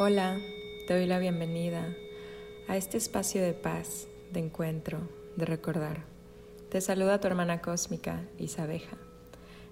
[0.00, 0.38] Hola,
[0.86, 1.92] te doy la bienvenida
[2.68, 5.00] a este espacio de paz, de encuentro,
[5.34, 6.04] de recordar.
[6.70, 8.96] Te saluda tu hermana cósmica, Isabeja.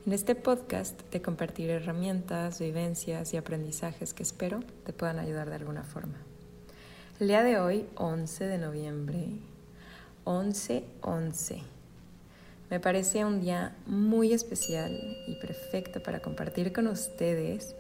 [0.05, 5.55] En este podcast te compartiré herramientas, vivencias y aprendizajes que espero te puedan ayudar de
[5.55, 6.19] alguna forma.
[7.21, 9.29] El día de hoy, 11 de noviembre,
[10.25, 11.63] 11-11.
[12.69, 14.91] Me parece un día muy especial
[15.29, 17.77] y perfecto para compartir con ustedes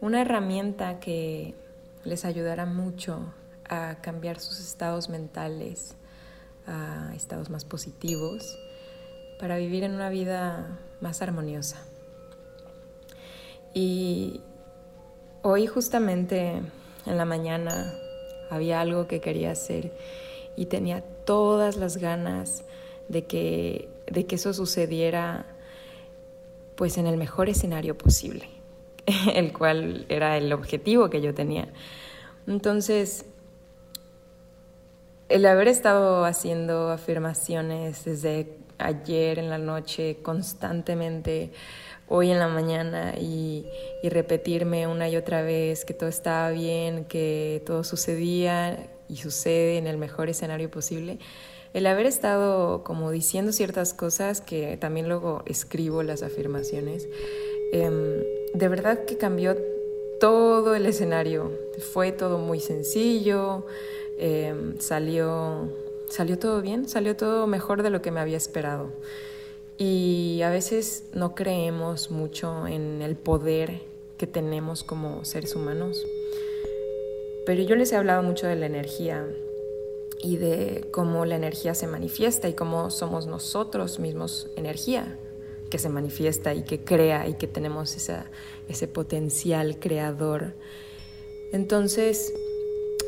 [0.00, 1.56] una herramienta que
[2.04, 3.32] les ayudará mucho
[3.68, 5.94] a cambiar sus estados mentales
[6.68, 8.58] a estados más positivos
[9.38, 11.78] para vivir en una vida más armoniosa.
[13.72, 14.40] Y
[15.42, 16.60] hoy justamente
[17.06, 17.94] en la mañana
[18.50, 19.92] había algo que quería hacer
[20.56, 22.64] y tenía todas las ganas
[23.08, 25.46] de que, de que eso sucediera
[26.74, 28.57] pues en el mejor escenario posible.
[29.34, 31.68] el cual era el objetivo que yo tenía.
[32.46, 33.26] Entonces,
[35.28, 41.50] el haber estado haciendo afirmaciones desde ayer en la noche constantemente,
[42.08, 43.66] hoy en la mañana y,
[44.02, 49.86] repetirme una y otra vez que todo estaba bien, que todo sucedía y sucede en
[49.86, 51.18] el mejor escenario posible,
[51.74, 57.06] el haber estado como diciendo ciertas cosas que también luego escribo las afirmaciones,
[57.72, 58.22] Em,
[58.58, 59.56] de verdad que cambió
[60.18, 61.52] todo el escenario.
[61.78, 63.64] Fue todo muy sencillo,
[64.18, 65.68] em, salió,
[66.08, 68.88] salió todo bien, salió todo mejor de lo que me había esperado.
[69.78, 73.82] Y a veces no creemos mucho en el poder
[74.16, 76.04] que tenemos como seres humanos.
[77.46, 79.24] Pero yo les he hablado mucho de la energía
[80.20, 85.16] y de cómo la energía se manifiesta y cómo somos nosotros mismos energía
[85.70, 90.54] que se manifiesta y que crea y que tenemos ese potencial creador.
[91.52, 92.32] Entonces,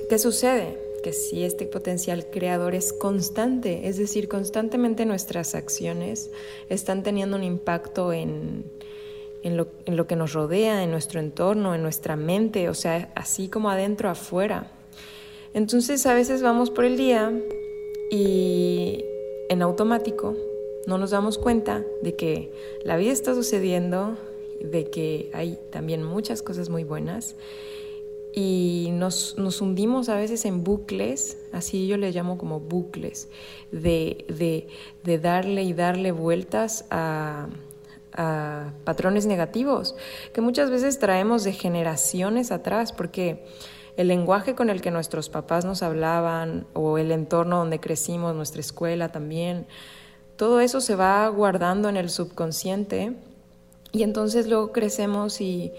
[0.09, 0.79] ¿qué sucede?
[1.03, 6.31] Que si este potencial creador es constante, es decir, constantemente nuestras acciones
[6.69, 8.65] están teniendo un impacto en,
[9.43, 13.13] en, lo, en lo que nos rodea, en nuestro entorno, en nuestra mente, o sea,
[13.15, 14.71] así como adentro, afuera.
[15.55, 17.33] Entonces a veces vamos por el día
[18.11, 19.05] y
[19.49, 20.37] en automático
[20.87, 22.53] no nos damos cuenta de que
[22.85, 24.17] la vida está sucediendo,
[24.61, 27.37] de que hay también muchas cosas muy buenas.
[28.33, 33.29] Y nos, hundimos a veces en bucles, así yo le llamo como bucles,
[33.73, 34.69] de,
[35.21, 37.49] darle y darle vueltas a,
[38.13, 39.97] a patrones negativos
[40.33, 43.45] que muchas veces traemos de generaciones atrás, porque
[43.97, 48.61] el lenguaje con el que nuestros papás nos hablaban o el entorno donde crecimos, nuestra
[48.61, 49.67] escuela también,
[50.41, 53.13] todo eso se va guardando en el subconsciente
[53.93, 55.71] y entonces luego crecemos y,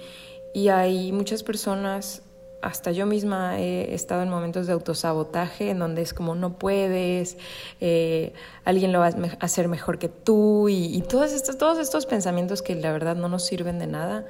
[0.70, 2.22] hay muchas personas,
[2.62, 7.38] hasta yo misma he estado en momentos de autosabotaje en donde es como no puedes,
[7.80, 8.34] eh,
[8.64, 12.76] alguien lo va a hacer mejor que tú y, todos, estos, todos estos pensamientos que
[12.76, 14.28] la verdad no nos sirven de nada,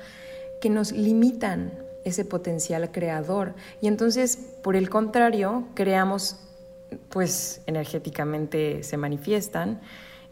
[0.62, 1.74] que nos limitan
[2.06, 3.54] ese potencial creador.
[3.82, 6.38] Y entonces, por el contrario, creamos,
[7.10, 9.82] pues energéticamente se manifiestan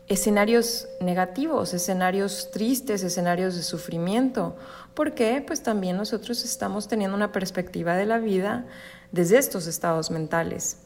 [0.10, 4.56] escenarios negativos, escenarios tristes, escenarios de sufrimiento.
[4.96, 5.44] ¿Por qué?
[5.46, 8.66] Pues también nosotros estamos teniendo una perspectiva de la vida
[9.12, 10.80] desde estos estados mentales.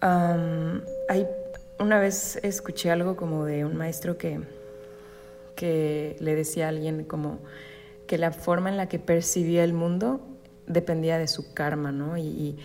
[0.00, 1.26] hay,
[1.80, 4.40] una vez escuché algo como de un maestro que,
[5.56, 7.40] que le decía a alguien como
[8.06, 10.20] que la forma en la que percibía el mundo
[10.68, 12.16] dependía de su karma, ¿no?
[12.16, 12.58] y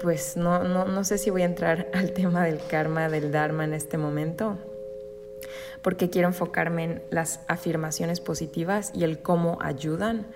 [0.00, 3.64] pues no, no, no sé si voy a entrar al tema del karma, del dharma
[3.64, 4.58] en este momento,
[5.82, 10.26] porque quiero enfocarme en las afirmaciones positivas y el cómo ayudan.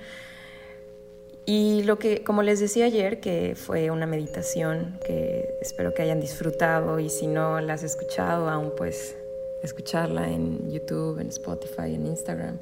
[1.45, 6.21] Y lo que, como les decía ayer, que fue una meditación que espero que hayan
[6.21, 9.17] disfrutado y si no la has escuchado aún, pues
[9.65, 12.59] escucharla en YouTube, en Spotify, en Instagram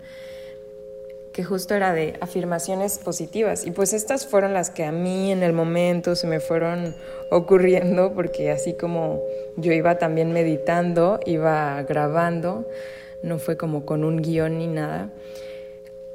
[1.33, 3.67] que justo era de afirmaciones positivas.
[3.67, 6.94] Y pues estas fueron las que a mí en el momento se me fueron
[7.31, 9.21] ocurriendo, porque así como
[9.56, 12.67] yo iba también meditando, iba grabando,
[13.23, 15.11] no fue como con un guion ni nada.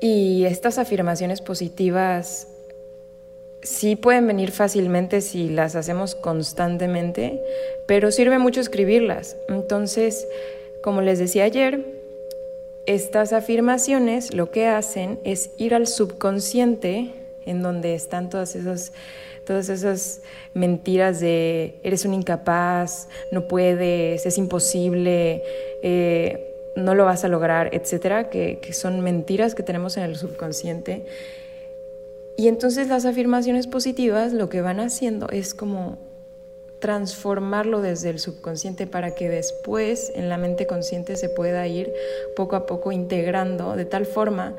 [0.01, 2.47] Y estas afirmaciones positivas
[3.61, 7.41] sí pueden venir fácilmente si las hacemos constantemente,
[7.87, 9.37] pero sirve mucho escribirlas.
[9.47, 10.27] Entonces,
[10.83, 12.04] como les decía ayer,
[12.85, 17.13] estas afirmaciones lo que hacen es ir al subconsciente,
[17.45, 18.93] en donde están todas esas,
[19.45, 20.21] todas esas
[20.53, 25.43] mentiras de eres un incapaz, no puedes, es imposible,
[25.81, 30.15] eh, no lo vas a lograr, etcétera, que, que son mentiras que tenemos en el
[30.15, 31.05] subconsciente.
[32.37, 35.97] Y entonces las afirmaciones positivas lo que van haciendo es como
[36.85, 41.91] transformarlo desde el subconsciente para que después en la mente consciente se pueda ir
[42.35, 44.55] poco a poco integrando de tal forma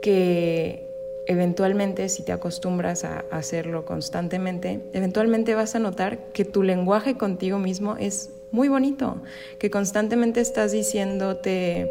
[0.00, 0.86] que
[1.26, 7.58] eventualmente si te acostumbras a hacerlo constantemente, eventualmente vas a notar que tu lenguaje contigo
[7.58, 9.16] mismo es muy bonito,
[9.58, 11.90] que constantemente estás diciéndote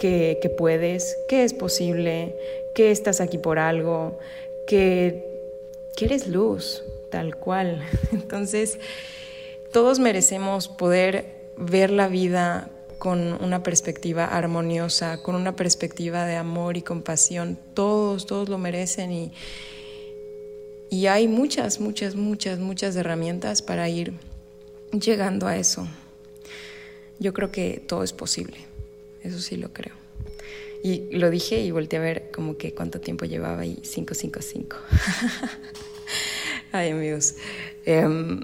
[0.00, 2.34] que, que puedes, que es posible,
[2.74, 4.18] que estás aquí por algo,
[4.66, 5.24] que,
[5.94, 6.82] que eres luz,
[7.12, 7.86] tal cual.
[8.12, 8.80] Entonces,
[9.72, 16.76] todos merecemos poder ver la vida con una perspectiva armoniosa, con una perspectiva de amor
[16.76, 17.58] y compasión.
[17.74, 19.32] Todos, todos lo merecen y,
[20.90, 24.14] y hay muchas, muchas, muchas, muchas herramientas para ir
[24.92, 25.86] llegando a eso.
[27.18, 28.56] Yo creo que todo es posible,
[29.22, 29.94] eso sí lo creo.
[30.82, 34.76] Y lo dije y volteé a ver como que cuánto tiempo llevaba y 555.
[36.72, 37.34] Ay amigos,
[37.84, 38.40] em,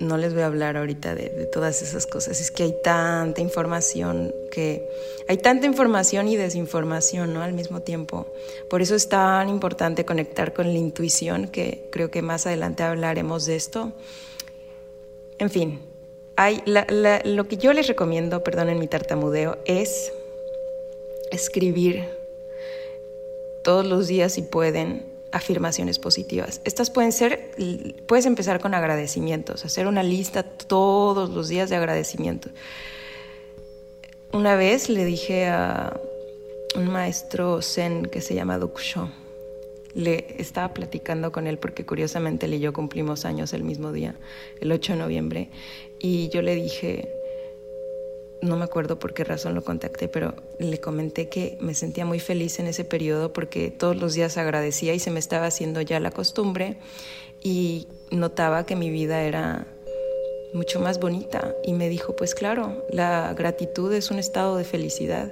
[0.00, 2.40] no les voy a hablar ahorita de, de, todas esas cosas.
[2.40, 4.88] Es que hay tanta información que
[5.28, 7.42] hay tanta información y desinformación, ¿no?
[7.42, 8.26] Al mismo tiempo.
[8.70, 13.44] Por eso es tan importante conectar con la intuición, que creo que más adelante hablaremos
[13.44, 13.92] de esto.
[15.38, 15.80] En fin,
[16.36, 20.12] hay lo que yo les recomiendo, perdonen mi tartamudeo, es
[21.30, 22.04] escribir
[23.64, 26.60] todos los días si pueden afirmaciones positivas.
[26.64, 27.54] Estas pueden ser,
[28.06, 32.52] puedes empezar con agradecimientos, hacer una lista todos los días de agradecimientos.
[34.32, 35.98] Una vez le dije a
[36.76, 39.10] un maestro zen que se llama Duksho,
[39.94, 44.14] le estaba platicando con él porque curiosamente él y yo cumplimos años el mismo día,
[44.60, 45.50] el 8 de noviembre,
[45.98, 47.08] y yo le dije,
[48.42, 52.20] no me acuerdo por qué razón lo contacté, pero le comenté que me sentía muy
[52.20, 56.00] feliz en ese periodo porque todos los días agradecía y se me estaba haciendo ya
[56.00, 56.78] la costumbre
[57.42, 59.66] y notaba que mi vida era
[60.52, 65.30] mucho más bonita y me dijo, pues claro, la gratitud es un estado de felicidad.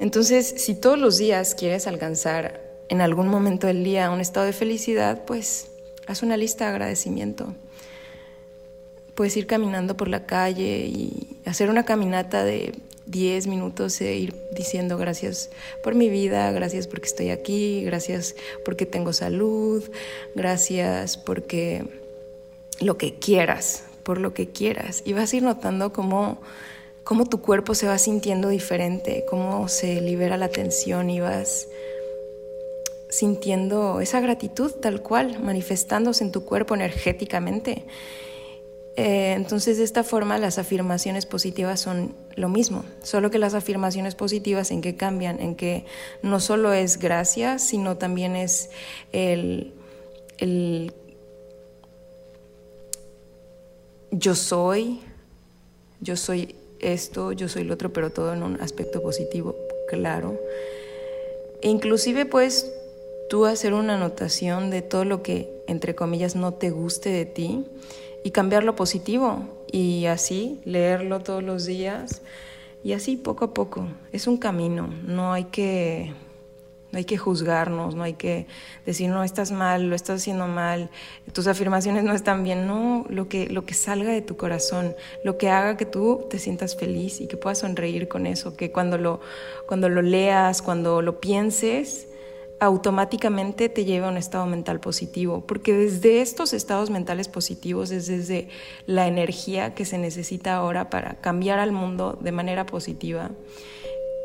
[0.00, 4.52] Entonces, si todos los días quieres alcanzar en algún momento del día un estado de
[4.52, 5.68] felicidad, pues
[6.06, 7.54] haz una lista de agradecimiento
[9.14, 12.74] puedes ir caminando por la calle y hacer una caminata de
[13.06, 15.50] 10 minutos e ir diciendo gracias
[15.82, 18.34] por mi vida, gracias porque estoy aquí, gracias
[18.64, 19.82] porque tengo salud,
[20.34, 21.84] gracias porque
[22.80, 25.02] lo que quieras, por lo que quieras.
[25.04, 26.40] Y vas a ir notando cómo,
[27.04, 31.68] cómo tu cuerpo se va sintiendo diferente, cómo se libera la tensión y vas
[33.10, 37.84] sintiendo esa gratitud tal cual, manifestándose en tu cuerpo energéticamente.
[38.96, 44.14] Eh, entonces, de esta forma, las afirmaciones positivas son lo mismo, solo que las afirmaciones
[44.14, 45.84] positivas en que cambian, en que
[46.22, 48.70] no solo es gracias, sino también es
[49.12, 49.72] el,
[50.38, 50.92] el
[54.12, 55.00] yo soy,
[56.00, 59.56] yo soy esto, yo soy lo otro, pero todo en un aspecto positivo,
[59.88, 60.38] claro.
[61.62, 62.70] E inclusive puedes
[63.28, 67.64] tú hacer una anotación de todo lo que, entre comillas, no te guste de ti
[68.24, 72.22] y cambiarlo positivo y así leerlo todos los días.
[72.82, 73.86] Y así poco a poco.
[74.12, 76.12] Es un camino, no hay que
[76.90, 78.46] no hay que juzgarnos, no hay que
[78.86, 80.90] decir no estás mal, lo estás haciendo mal,
[81.32, 85.36] tus afirmaciones no están bien, no, lo que lo que salga de tu corazón, lo
[85.36, 88.96] que haga que tú te sientas feliz y que puedas sonreír con eso, que cuando
[88.96, 89.20] lo
[89.66, 92.06] cuando lo leas, cuando lo pienses,
[92.60, 98.06] automáticamente te lleva a un estado mental positivo, porque desde estos estados mentales positivos es
[98.06, 98.48] desde
[98.86, 103.30] la energía que se necesita ahora para cambiar al mundo de manera positiva.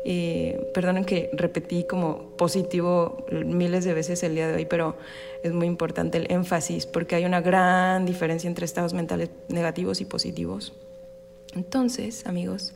[0.06, 4.96] Eh, perdonen que repetí como positivo miles de veces el día de hoy, pero
[5.42, 10.06] es muy importante el énfasis porque hay una gran diferencia entre estados mentales negativos y
[10.06, 10.72] positivos.
[11.54, 12.72] Entonces, amigos,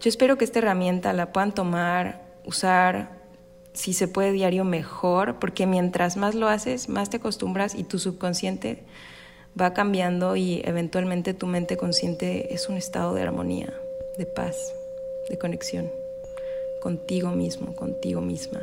[0.00, 3.25] yo espero que esta herramienta la puedan tomar, usar,
[3.76, 7.98] si se puede diario mejor, porque mientras más lo haces, más te acostumbras y tu
[7.98, 8.82] subconsciente
[9.60, 13.72] va cambiando y eventualmente tu mente consciente es un estado de armonía,
[14.18, 14.74] de paz,
[15.28, 15.90] de conexión
[16.80, 18.60] contigo mismo, contigo misma.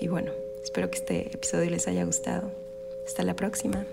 [0.00, 2.50] Y bueno, espero que este episodio les haya gustado.
[3.06, 3.84] Hasta la próxima.